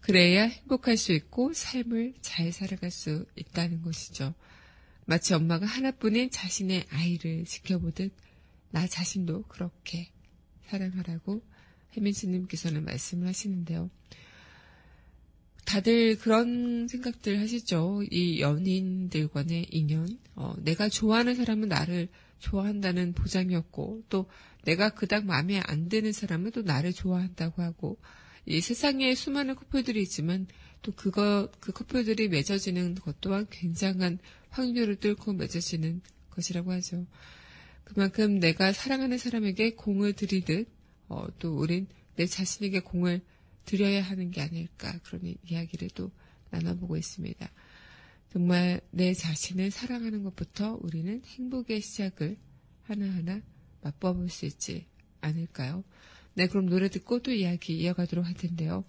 그래야 0.00 0.44
행복할 0.44 0.96
수 0.96 1.12
있고 1.12 1.52
삶을 1.52 2.14
잘 2.20 2.52
살아갈 2.52 2.90
수 2.90 3.26
있다는 3.36 3.82
것이죠. 3.82 4.34
마치 5.04 5.34
엄마가 5.34 5.66
하나뿐인 5.66 6.30
자신의 6.30 6.86
아이를 6.90 7.44
지켜보듯 7.44 8.12
나 8.70 8.86
자신도 8.86 9.44
그렇게 9.48 10.10
사랑하라고 10.66 11.42
혜민 11.96 12.12
스님께서는 12.12 12.84
말씀을 12.84 13.26
하시는데요. 13.26 13.90
다들 15.64 16.18
그런 16.18 16.88
생각들 16.88 17.40
하시죠. 17.40 18.02
이 18.10 18.40
연인들 18.40 19.28
간의 19.28 19.66
인연. 19.70 20.18
어, 20.34 20.54
내가 20.58 20.88
좋아하는 20.88 21.36
사람은 21.36 21.68
나를 21.68 22.08
좋아한다는 22.38 23.12
보장이었고, 23.12 24.04
또 24.08 24.28
내가 24.64 24.90
그닥 24.90 25.26
마음에 25.26 25.60
안 25.60 25.88
드는 25.88 26.12
사람은 26.12 26.50
또 26.52 26.62
나를 26.62 26.92
좋아한다고 26.92 27.62
하고, 27.62 27.98
이 28.50 28.60
세상에 28.60 29.14
수많은 29.14 29.54
커플들이 29.54 30.02
있지만 30.02 30.48
또 30.82 30.90
그거 30.90 31.48
그 31.60 31.70
커플들이 31.70 32.28
맺어지는 32.28 32.96
것 32.96 33.20
또한 33.20 33.46
굉장한 33.48 34.18
확률을 34.48 34.96
뚫고 34.96 35.34
맺어지는 35.34 36.00
것이라고 36.30 36.72
하죠. 36.72 37.06
그만큼 37.84 38.40
내가 38.40 38.72
사랑하는 38.72 39.18
사람에게 39.18 39.76
공을 39.76 40.14
들이듯 40.14 40.68
어, 41.08 41.26
또 41.38 41.56
우린 41.56 41.86
내 42.16 42.26
자신에게 42.26 42.80
공을 42.80 43.20
드려야 43.66 44.02
하는 44.02 44.32
게 44.32 44.40
아닐까 44.40 44.98
그런 45.04 45.32
이야기를 45.44 45.90
또 45.94 46.10
나눠보고 46.50 46.96
있습니다. 46.96 47.48
정말 48.32 48.80
내 48.90 49.14
자신을 49.14 49.70
사랑하는 49.70 50.24
것부터 50.24 50.76
우리는 50.82 51.22
행복의 51.24 51.80
시작을 51.80 52.36
하나하나 52.82 53.42
맛봐볼 53.82 54.28
수 54.28 54.44
있지 54.46 54.86
않을까요? 55.20 55.84
네, 56.40 56.46
그럼 56.46 56.70
노래 56.70 56.88
듣고 56.88 57.18
또 57.18 57.32
이야기 57.32 57.76
이어가도록 57.76 58.24
할 58.24 58.32
텐데요. 58.32 58.84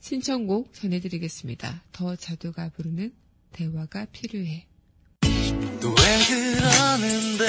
신청곡 0.00 0.74
전해드리겠습니다. 0.74 1.82
더 1.92 2.14
자두가 2.14 2.68
부르는 2.76 3.14
대화가 3.52 4.04
필요해. 4.12 4.66
또왜 5.80 5.94
그러는데 6.28 7.46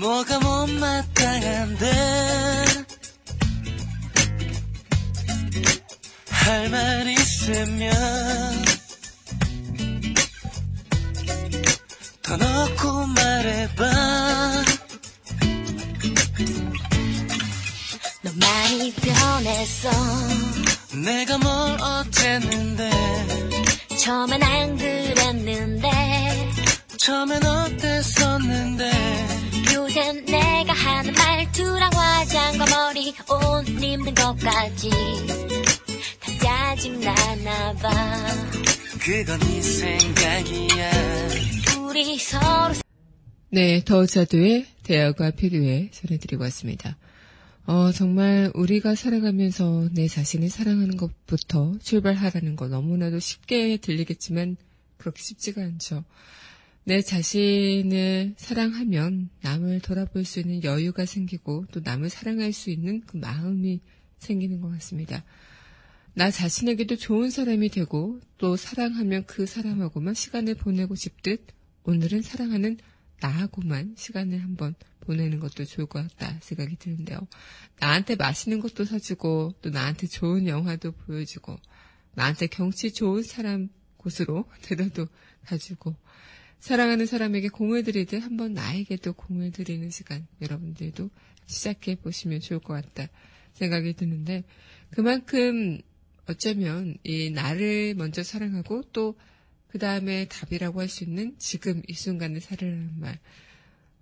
뭐가 0.00 0.40
못마땅한데 0.40 1.90
할 6.30 6.70
말 6.70 7.06
있으면 7.08 7.92
더 12.22 12.34
넣고 12.38 13.06
말해봐 13.08 14.03
변했어 19.34 19.90
내가 21.02 21.38
뭘 21.38 21.76
어쨌는데? 21.80 22.88
처음엔 23.98 24.40
안 24.40 24.76
그랬는데 24.76 25.90
처음엔 26.98 27.44
어땠었는데? 27.44 28.90
요샌 29.74 30.24
내가 30.26 30.72
하는 30.72 31.12
말투랑 31.12 31.90
화장과 31.92 32.64
머리 32.66 33.12
옷 33.28 33.68
입는 33.68 34.14
것까지 34.14 34.90
다 36.20 36.76
짜증나나 36.76 37.72
봐. 37.74 37.90
그건 39.00 39.40
네 39.40 39.60
생각이야. 39.60 40.90
우리 41.80 42.18
서로 42.18 42.74
네, 43.50 43.82
더 43.84 44.06
자두의 44.06 44.66
대화가 44.84 45.32
필요해 45.32 45.90
전해드리고 45.90 46.44
왔습니다. 46.44 46.96
어, 47.66 47.92
정말 47.92 48.50
우리가 48.54 48.94
살아가면서 48.94 49.88
내 49.92 50.06
자신을 50.06 50.50
사랑하는 50.50 50.98
것부터 50.98 51.78
출발하라는 51.82 52.56
거 52.56 52.68
너무나도 52.68 53.20
쉽게 53.20 53.78
들리겠지만 53.78 54.56
그렇게 54.98 55.22
쉽지가 55.22 55.62
않죠. 55.62 56.04
내 56.84 57.00
자신을 57.00 58.34
사랑하면 58.36 59.30
남을 59.40 59.80
돌아볼 59.80 60.26
수 60.26 60.40
있는 60.40 60.62
여유가 60.62 61.06
생기고 61.06 61.64
또 61.72 61.80
남을 61.82 62.10
사랑할 62.10 62.52
수 62.52 62.68
있는 62.68 63.00
그 63.06 63.16
마음이 63.16 63.80
생기는 64.18 64.60
것 64.60 64.68
같습니다. 64.72 65.24
나 66.12 66.30
자신에게도 66.30 66.96
좋은 66.96 67.30
사람이 67.30 67.70
되고 67.70 68.20
또 68.36 68.56
사랑하면 68.56 69.24
그 69.24 69.46
사람하고만 69.46 70.12
시간을 70.12 70.56
보내고 70.56 70.94
싶듯 70.94 71.46
오늘은 71.84 72.20
사랑하는 72.20 72.76
나하고만 73.20 73.94
시간을 73.96 74.42
한번 74.42 74.74
보내는 75.00 75.40
것도 75.40 75.64
좋을 75.64 75.86
것 75.86 76.06
같다 76.08 76.38
생각이 76.40 76.76
드는데요. 76.76 77.26
나한테 77.78 78.16
맛있는 78.16 78.60
것도 78.60 78.84
사주고 78.84 79.54
또 79.62 79.70
나한테 79.70 80.06
좋은 80.06 80.46
영화도 80.46 80.92
보여주고 80.92 81.56
나한테 82.14 82.46
경치 82.46 82.92
좋은 82.92 83.22
사람 83.22 83.68
곳으로 83.96 84.44
데려도 84.62 85.06
가지고 85.44 85.94
사랑하는 86.60 87.06
사람에게 87.06 87.48
공을 87.48 87.82
들이듯 87.84 88.22
한번 88.22 88.54
나에게도 88.54 89.12
공을 89.12 89.50
들이는 89.50 89.90
시간 89.90 90.26
여러분들도 90.40 91.10
시작해 91.46 91.94
보시면 91.94 92.40
좋을 92.40 92.60
것 92.60 92.74
같다 92.74 93.10
생각이 93.52 93.92
드는데 93.94 94.44
그만큼 94.90 95.80
어쩌면 96.26 96.96
이 97.04 97.30
나를 97.30 97.94
먼저 97.96 98.22
사랑하고 98.22 98.82
또 98.92 99.14
그 99.74 99.78
다음에 99.80 100.28
답이라고 100.28 100.80
할 100.80 100.88
수 100.88 101.02
있는 101.02 101.34
지금 101.36 101.82
이 101.88 101.94
순간을 101.94 102.40
살으라는 102.40 103.00
말. 103.00 103.18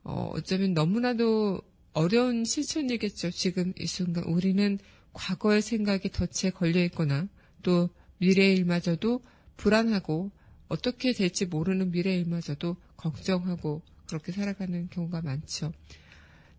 어, 0.05 0.31
어쩌면 0.35 0.75
너무나도 0.75 1.63
어려운 1.95 2.45
실천이겠죠. 2.45 3.31
지금 3.31 3.73
이 3.79 3.87
순간 3.87 4.25
우리는 4.25 4.79
과거의 5.15 5.63
생각이 5.63 6.11
덫에 6.11 6.51
걸려 6.51 6.85
있거나 6.85 7.27
또 7.63 7.89
미래의 8.19 8.57
일마저도 8.57 9.25
불안하고 9.57 10.31
어떻게 10.69 11.15
될지 11.15 11.47
모르는 11.47 11.91
미래의 11.91 12.21
일마저도 12.21 12.77
걱정하고 12.99 13.81
그렇게 14.07 14.31
살아가는 14.31 14.91
경우가 14.91 15.23
많죠. 15.23 15.73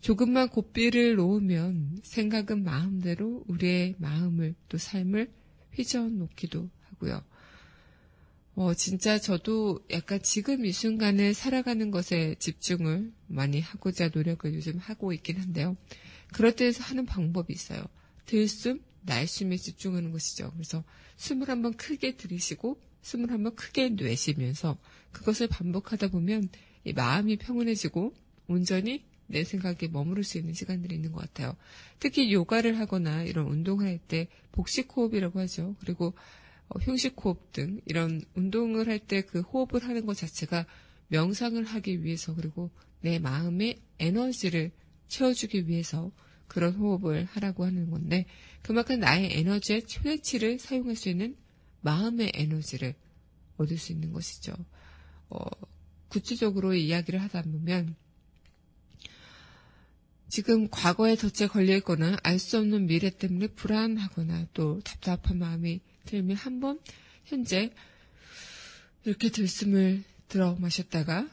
조금만 0.02 0.50
고삐를 0.50 1.18
놓으면 1.18 2.00
생각은 2.02 2.64
마음대로 2.64 3.44
우리의 3.48 3.94
마음을 4.00 4.56
또 4.70 4.80
삶을 4.80 5.32
휘저어 5.74 6.10
놓기도 6.10 6.68
하고요. 6.90 7.22
어, 8.56 8.74
진짜 8.76 9.18
저도 9.18 9.80
약간 9.90 10.22
지금 10.22 10.66
이 10.66 10.72
순간을 10.72 11.34
살아가는 11.34 11.90
것에 11.90 12.36
집중을 12.38 13.12
많이 13.28 13.60
하고자 13.60 14.10
노력을 14.14 14.54
요즘 14.54 14.78
하고 14.78 15.12
있긴 15.12 15.38
한데요. 15.38 15.76
그럴 16.32 16.56
때에서 16.56 16.84
하는 16.84 17.06
방법이 17.06 17.52
있어요. 17.52 17.84
들숨, 18.26 18.82
날숨에 19.02 19.58
집중하는 19.58 20.12
것이죠. 20.12 20.52
그래서 20.54 20.84
숨을 21.18 21.50
한번 21.50 21.74
크게 21.74 22.16
들이쉬고 22.16 22.80
숨을 23.02 23.32
한번 23.32 23.56
크게 23.56 23.90
내쉬면서 23.90 24.78
그것을 25.12 25.48
반복하다 25.48 26.10
보면 26.10 26.50
이 26.86 26.94
마음이 26.94 27.38
평온해지고 27.38 28.14
온전히 28.48 29.04
내 29.26 29.44
생각에 29.44 29.88
머무를 29.92 30.24
수 30.24 30.38
있는 30.38 30.54
시간들이 30.54 30.96
있는 30.96 31.12
것 31.12 31.22
같아요. 31.22 31.56
특히 32.00 32.32
요가를 32.32 32.78
하거나 32.78 33.24
이런 33.24 33.48
운동을 33.48 33.88
할 33.88 34.00
때 34.08 34.28
복식 34.52 34.96
호흡이라고 34.96 35.40
하죠. 35.40 35.76
그리고 35.80 36.14
어, 36.74 36.80
휴식 36.80 37.16
호흡 37.24 37.52
등 37.52 37.80
이런 37.86 38.22
운동을 38.36 38.88
할 38.88 39.00
때 39.00 39.22
그 39.22 39.42
호흡을 39.42 39.84
하는 39.88 40.06
것 40.06 40.18
자체가 40.18 40.66
명상을 41.10 41.64
하기 41.64 42.04
위해서 42.04 42.34
그리고 42.34 42.72
내 43.02 43.20
마음의 43.20 43.80
에너지를 44.00 44.72
채워주기 45.08 45.68
위해서 45.68 46.12
그런 46.48 46.74
호흡을 46.74 47.26
하라고 47.26 47.66
하는 47.66 47.90
건데 47.90 48.26
그만큼 48.62 49.00
나의 49.00 49.38
에너지의 49.40 49.84
최대치를 49.86 50.60
사용할 50.60 50.96
수 50.96 51.10
있는 51.10 51.36
마음의 51.82 52.32
에너지를 52.34 52.96
얻을 53.58 53.78
수 53.78 53.92
있는 53.92 54.12
것이죠. 54.12 54.54
어, 55.30 55.40
구체적으로 56.08 56.74
이야기를 56.74 57.22
하다 57.22 57.44
보면 57.44 57.96
지금 60.30 60.68
과거의 60.70 61.16
덫에 61.18 61.48
걸려있거나 61.48 62.18
알 62.24 62.40
수 62.40 62.58
없는 62.58 62.88
미래 62.88 63.12
때문에 63.12 63.48
불안하거나 63.48 64.48
또 64.54 64.80
답답한 64.82 65.38
마음이 65.38 65.82
들면 66.06 66.38
한 66.38 66.60
번 66.60 66.80
현재 67.26 67.74
이렇게 69.06 69.30
들숨을 69.30 70.04
들어 70.28 70.56
마셨다가 70.56 71.30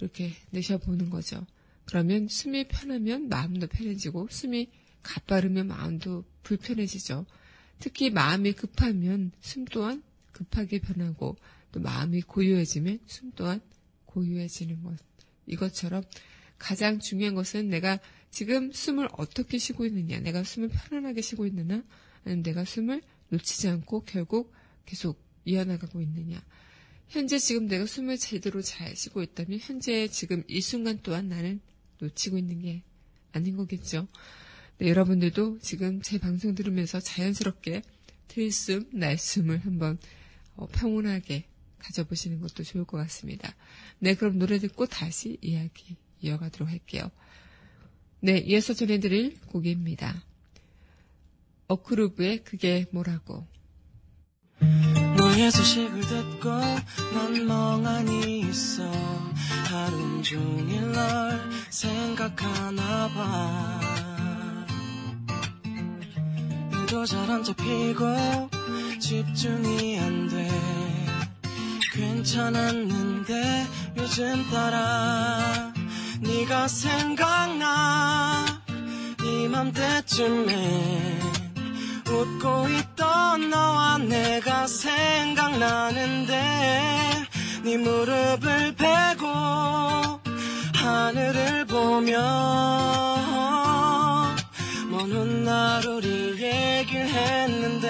이렇게 0.00 0.32
내쉬어보는 0.50 1.10
거죠. 1.10 1.46
그러면 1.84 2.28
숨이 2.28 2.68
편하면 2.68 3.28
마음도 3.28 3.66
편해지고 3.66 4.28
숨이 4.30 4.70
가빠르면 5.02 5.68
마음도 5.68 6.24
불편해지죠. 6.42 7.26
특히 7.78 8.10
마음이 8.10 8.52
급하면 8.52 9.32
숨 9.40 9.64
또한 9.66 10.02
급하게 10.32 10.80
변하고 10.80 11.36
또 11.72 11.80
마음이 11.80 12.22
고요해지면 12.22 13.00
숨 13.06 13.32
또한 13.34 13.60
고요해지는 14.06 14.82
것. 14.82 14.96
이것처럼 15.46 16.04
가장 16.58 17.00
중요한 17.00 17.34
것은 17.34 17.68
내가 17.68 17.98
지금 18.30 18.72
숨을 18.72 19.08
어떻게 19.12 19.58
쉬고 19.58 19.84
있느냐, 19.86 20.20
내가 20.20 20.44
숨을 20.44 20.68
편안하게 20.68 21.20
쉬고 21.20 21.46
있느냐, 21.46 21.82
아니면 22.24 22.42
내가 22.42 22.64
숨을 22.64 23.02
놓치지 23.32 23.68
않고 23.68 24.04
결국 24.04 24.52
계속 24.84 25.22
이어나가고 25.44 26.00
있느냐. 26.02 26.42
현재 27.08 27.38
지금 27.38 27.66
내가 27.66 27.86
숨을 27.86 28.18
제대로 28.18 28.62
잘 28.62 28.94
쉬고 28.94 29.22
있다면 29.22 29.58
현재 29.60 30.08
지금 30.08 30.44
이 30.48 30.60
순간 30.60 31.00
또한 31.02 31.28
나는 31.28 31.60
놓치고 31.98 32.38
있는 32.38 32.60
게 32.60 32.82
아닌 33.32 33.56
거겠죠. 33.56 34.06
네, 34.78 34.88
여러분들도 34.88 35.58
지금 35.60 36.00
제 36.02 36.18
방송 36.18 36.54
들으면서 36.54 37.00
자연스럽게 37.00 37.82
들숨, 38.28 38.88
날숨을 38.92 39.64
한번 39.64 39.98
어, 40.54 40.66
평온하게 40.68 41.44
가져보시는 41.78 42.40
것도 42.40 42.62
좋을 42.62 42.84
것 42.84 42.96
같습니다. 42.98 43.54
네, 43.98 44.14
그럼 44.14 44.38
노래 44.38 44.58
듣고 44.58 44.86
다시 44.86 45.38
이야기 45.40 45.96
이어가도록 46.20 46.70
할게요. 46.70 47.10
네, 48.20 48.38
이어서 48.38 48.72
전해드릴 48.72 49.40
곡입니다. 49.48 50.24
어크루브의 51.68 52.44
그게 52.44 52.86
뭐라고. 52.92 53.46
너의 55.16 55.50
소식을 55.50 56.00
듣고 56.00 56.50
난 57.14 57.46
멍하니 57.46 58.40
있어. 58.40 58.90
하루 59.68 60.22
종일 60.22 60.92
널 60.92 61.40
생각하나 61.70 63.08
봐. 63.08 63.80
눈도 66.70 67.06
잘 67.06 67.30
안 67.30 67.42
잡히고 67.42 68.50
집중이 69.00 69.98
안 69.98 70.28
돼. 70.28 70.48
괜찮았는데 71.92 73.66
요즘 73.98 74.50
따라 74.50 75.72
네가 76.20 76.68
생각나 76.68 78.44
이맘때쯤에 79.22 81.20
웃고 82.12 82.68
있던 82.68 83.48
너와 83.50 83.98
내가 83.98 84.66
생각나는데 84.66 86.32
네 87.64 87.76
무릎을 87.78 88.74
베고 88.74 89.26
하늘을 90.74 91.64
보며 91.66 92.18
먼 94.90 95.10
훗날 95.10 95.86
우리 95.86 96.08
얘기를 96.42 97.06
했는데 97.08 97.88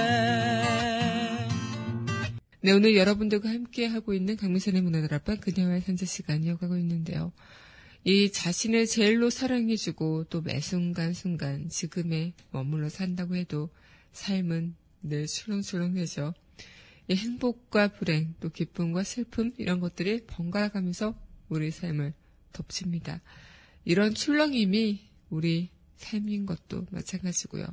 네, 2.64 2.70
오늘 2.70 2.94
여러분들과 2.96 3.48
함께 3.48 3.86
하고 3.86 4.14
있는 4.14 4.36
강민선의 4.36 4.82
문화다락방 4.82 5.38
그녀와의 5.38 5.80
산재 5.80 6.06
시간 6.06 6.44
이어가고 6.44 6.76
있는데요. 6.76 7.32
이 8.04 8.30
자신을 8.30 8.86
제일로 8.86 9.30
사랑해주고 9.30 10.24
또 10.24 10.42
매 10.42 10.60
순간순간 10.60 11.68
지금에 11.68 12.34
머물러 12.52 12.88
산다고 12.88 13.34
해도 13.34 13.70
삶은 14.12 14.74
늘 15.02 15.26
출렁출렁해져. 15.26 16.34
이 17.08 17.14
행복과 17.14 17.88
불행, 17.88 18.34
또 18.40 18.48
기쁨과 18.48 19.02
슬픔 19.02 19.52
이런 19.58 19.80
것들이 19.80 20.26
번갈아 20.26 20.68
가면서 20.68 21.18
우리 21.48 21.70
삶을 21.70 22.14
덮칩니다. 22.52 23.20
이런 23.84 24.14
출렁임이 24.14 25.08
우리 25.30 25.70
삶인 25.96 26.46
것도 26.46 26.86
마찬가지고요. 26.90 27.66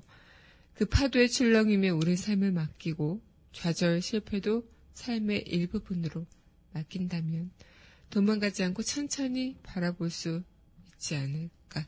그 0.73 0.85
파도의 0.85 1.29
출렁임에 1.29 1.89
우리 1.89 2.15
삶을 2.15 2.51
맡기고 2.51 3.21
좌절 3.51 4.01
실패도 4.01 4.67
삶의 4.93 5.43
일부분으로 5.47 6.25
맡긴다면 6.73 7.51
도망가지 8.09 8.63
않고 8.63 8.83
천천히 8.83 9.57
바라볼 9.63 10.09
수 10.09 10.43
있지 10.93 11.15
않을까. 11.15 11.85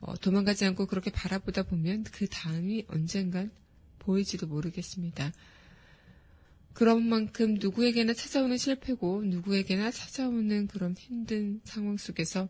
어, 0.00 0.16
도망가지 0.16 0.64
않고 0.64 0.86
그렇게 0.86 1.10
바라보다 1.10 1.62
보면 1.62 2.04
그 2.04 2.26
다음이 2.26 2.86
언젠간 2.88 3.50
보일지도 3.98 4.46
모르겠습니다. 4.46 5.32
그런 6.72 7.06
만큼 7.06 7.54
누구에게나 7.54 8.14
찾아오는 8.14 8.56
실패고 8.56 9.24
누구에게나 9.24 9.90
찾아오는 9.90 10.66
그런 10.68 10.94
힘든 10.96 11.60
상황 11.64 11.96
속에서 11.96 12.48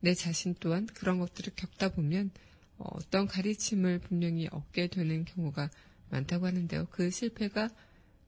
내 0.00 0.14
자신 0.14 0.54
또한 0.60 0.86
그런 0.86 1.18
것들을 1.18 1.52
겪다 1.56 1.90
보면 1.90 2.30
어, 2.78 2.86
어떤 2.92 3.26
가르침을 3.26 4.00
분명히 4.00 4.48
얻게 4.50 4.88
되는 4.88 5.24
경우가 5.24 5.70
많다고 6.10 6.46
하는데요. 6.46 6.86
그 6.90 7.10
실패가 7.10 7.70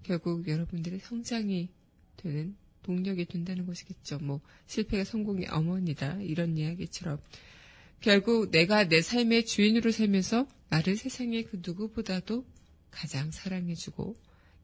결국 0.02 0.48
여러분들의 0.48 1.00
성장이 1.00 1.68
되는 2.16 2.56
동력이 2.82 3.26
된다는 3.26 3.66
것이겠죠. 3.66 4.18
뭐 4.18 4.40
실패가 4.66 5.04
성공의 5.04 5.48
어머니다 5.48 6.14
이런 6.20 6.56
이야기처럼 6.56 7.18
결국 8.00 8.50
내가 8.50 8.88
내 8.88 9.00
삶의 9.00 9.46
주인으로 9.46 9.90
살면서 9.90 10.46
나를 10.68 10.96
세상의 10.96 11.44
그 11.44 11.60
누구보다도 11.64 12.44
가장 12.90 13.30
사랑해주고 13.30 14.16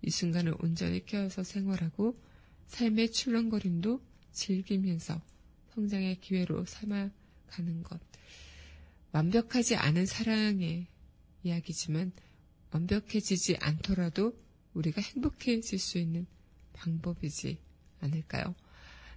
이 0.03 0.11
순간을 0.11 0.55
온전히 0.61 1.05
껴서 1.05 1.43
생활하고 1.43 2.19
삶의 2.67 3.13
출렁거림도 3.13 4.01
즐기면서 4.33 5.21
성장의 5.75 6.21
기회로 6.21 6.65
삼아가는 6.67 7.83
것. 7.83 8.01
완벽하지 9.13 9.77
않은 9.77 10.07
사랑의 10.07 10.87
이야기지만 11.43 12.13
완벽해지지 12.71 13.57
않더라도 13.61 14.39
우리가 14.75 15.01
행복해질 15.01 15.79
수 15.79 15.99
있는 15.99 16.27
방법이지 16.75 17.59
않을까요? 18.01 18.55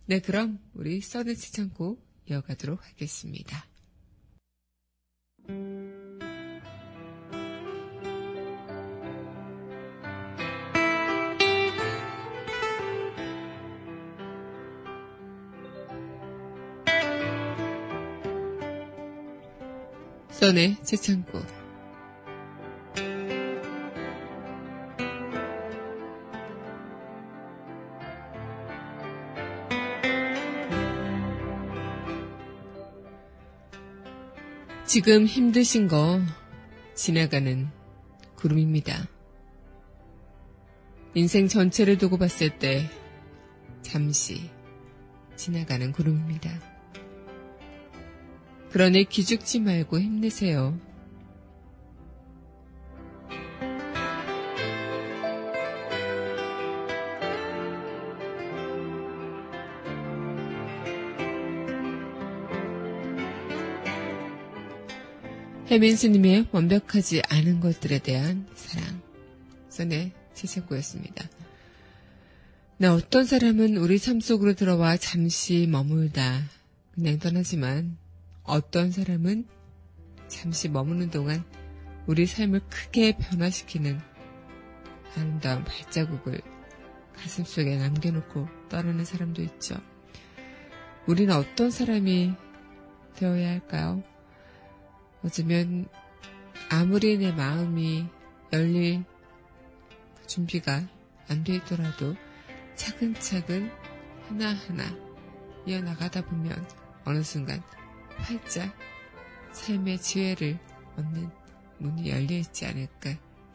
네, 0.06 0.19
그럼 0.19 0.60
우리 0.73 0.99
써내지 1.02 1.62
않고 1.62 2.02
이어가도록 2.30 2.86
하겠습니다. 2.86 3.73
써내 20.44 20.76
최창구 20.84 21.62
지금 34.94 35.26
힘드신 35.26 35.88
거 35.88 36.22
지나가는 36.94 37.68
구름입니다. 38.36 39.08
인생 41.16 41.48
전체를 41.48 41.98
두고 41.98 42.20
봤을 42.20 42.60
때 42.60 42.88
잠시 43.82 44.52
지나가는 45.36 45.92
구름입니다. 45.92 46.52
그러니 48.70 49.06
기죽지 49.06 49.62
말고 49.62 50.00
힘내세요. 50.00 50.78
해민스님의 65.74 66.50
완벽하지 66.52 67.24
않은 67.30 67.60
것들에 67.60 67.98
대한 67.98 68.46
사랑. 68.54 69.02
선의 69.70 70.12
제작구였습니다. 70.36 71.28
나 72.78 72.94
어떤 72.94 73.26
사람은 73.26 73.78
우리 73.78 73.98
삶 73.98 74.20
속으로 74.20 74.54
들어와 74.54 74.98
잠시 74.98 75.68
머물다 75.68 76.44
그냥 76.94 77.18
떠나지만 77.18 77.98
어떤 78.44 78.92
사람은 78.92 79.48
잠시 80.28 80.70
머무는 80.70 81.10
동안 81.10 81.44
우리 82.06 82.28
삶을 82.28 82.60
크게 82.70 83.18
변화시키는 83.18 84.00
아름다운 85.16 85.64
발자국을 85.64 86.40
가슴 87.16 87.46
속에 87.46 87.78
남겨놓고 87.78 88.48
떠나는 88.70 89.06
사람도 89.06 89.42
있죠. 89.42 89.76
우리는 91.08 91.34
어떤 91.34 91.72
사람이 91.72 92.34
되어야 93.16 93.50
할까요? 93.50 94.04
어쩌면 95.24 95.88
아무리 96.70 97.18
내 97.18 97.32
마음이 97.32 98.06
열릴 98.52 99.04
준비가 100.28 100.84
안 101.30 101.44
돼 101.44 101.56
있더라도 101.56 102.16
차근차근 102.76 103.72
하나하나 104.28 104.84
이어나가다 105.66 106.22
보면 106.26 106.66
어느 107.06 107.24
순간 107.24 107.62
활짝 108.18 108.74
삶의 109.52 110.00
지혜를 110.00 110.60
얻는 110.98 111.30
문이 111.80 112.10
열려 112.10 112.36
있지 112.38 112.66
않을까 112.66 113.12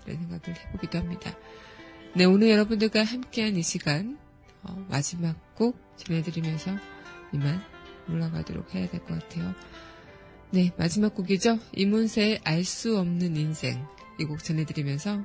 이런 0.06 0.18
생각을 0.20 0.58
해보기도 0.58 0.98
합니다. 0.98 1.32
네, 2.14 2.24
오늘 2.24 2.50
여러분들과 2.50 3.04
함께한 3.04 3.56
이 3.56 3.62
시간 3.62 4.18
어, 4.62 4.74
마지막 4.88 5.54
곡 5.54 5.78
전해드리면서 5.96 6.72
이만 7.32 7.62
올라가도록 8.08 8.74
해야 8.74 8.88
될 8.88 9.00
것 9.04 9.18
같아요. 9.20 9.54
네, 10.50 10.72
마지막 10.78 11.14
곡이죠. 11.14 11.58
이문세의 11.74 12.40
알 12.44 12.64
수 12.64 12.98
없는 12.98 13.36
인생 13.36 13.86
이 14.18 14.24
곡 14.24 14.42
전해드리면서 14.42 15.22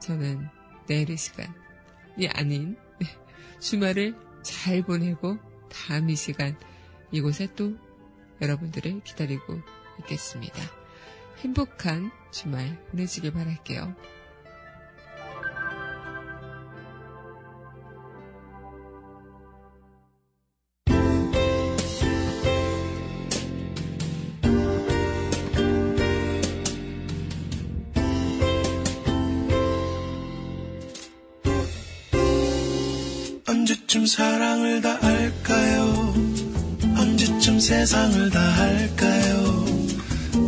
저는 0.00 0.46
내일 0.86 1.10
의 1.10 1.16
시간이 1.16 2.28
아닌 2.34 2.76
주말을 3.60 4.14
잘 4.42 4.82
보내고 4.82 5.38
다음 5.68 6.10
이 6.10 6.16
시간 6.16 6.56
이곳에 7.10 7.48
또 7.56 7.76
여러분들을 8.40 9.00
기다리고 9.02 9.60
있겠습니다. 10.00 10.62
행복한 11.38 12.10
주말 12.30 12.78
보내시길 12.90 13.32
바랄게요. 13.32 13.94
사랑을 34.10 34.80
다 34.80 34.98
할까요? 35.00 36.12
언제쯤 36.98 37.60
세상을 37.60 38.30
다 38.30 38.40
할까요? 38.40 39.64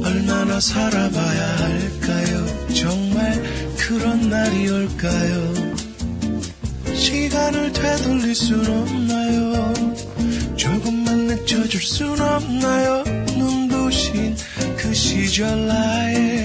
얼마나 0.03 0.59
살아봐야 0.59 1.59
할까요? 1.59 2.46
정말 2.75 3.40
그런 3.77 4.29
날이 4.29 4.68
올까요? 4.68 5.55
시간을 6.92 7.72
되돌릴 7.72 8.35
순 8.35 8.66
없나요? 8.66 9.72
조금만 10.57 11.29
늦춰줄 11.29 11.81
순 11.83 12.20
없나요? 12.20 13.05
눈부신 13.37 14.35
그 14.77 14.92
시절 14.92 15.68
나의 15.68 16.41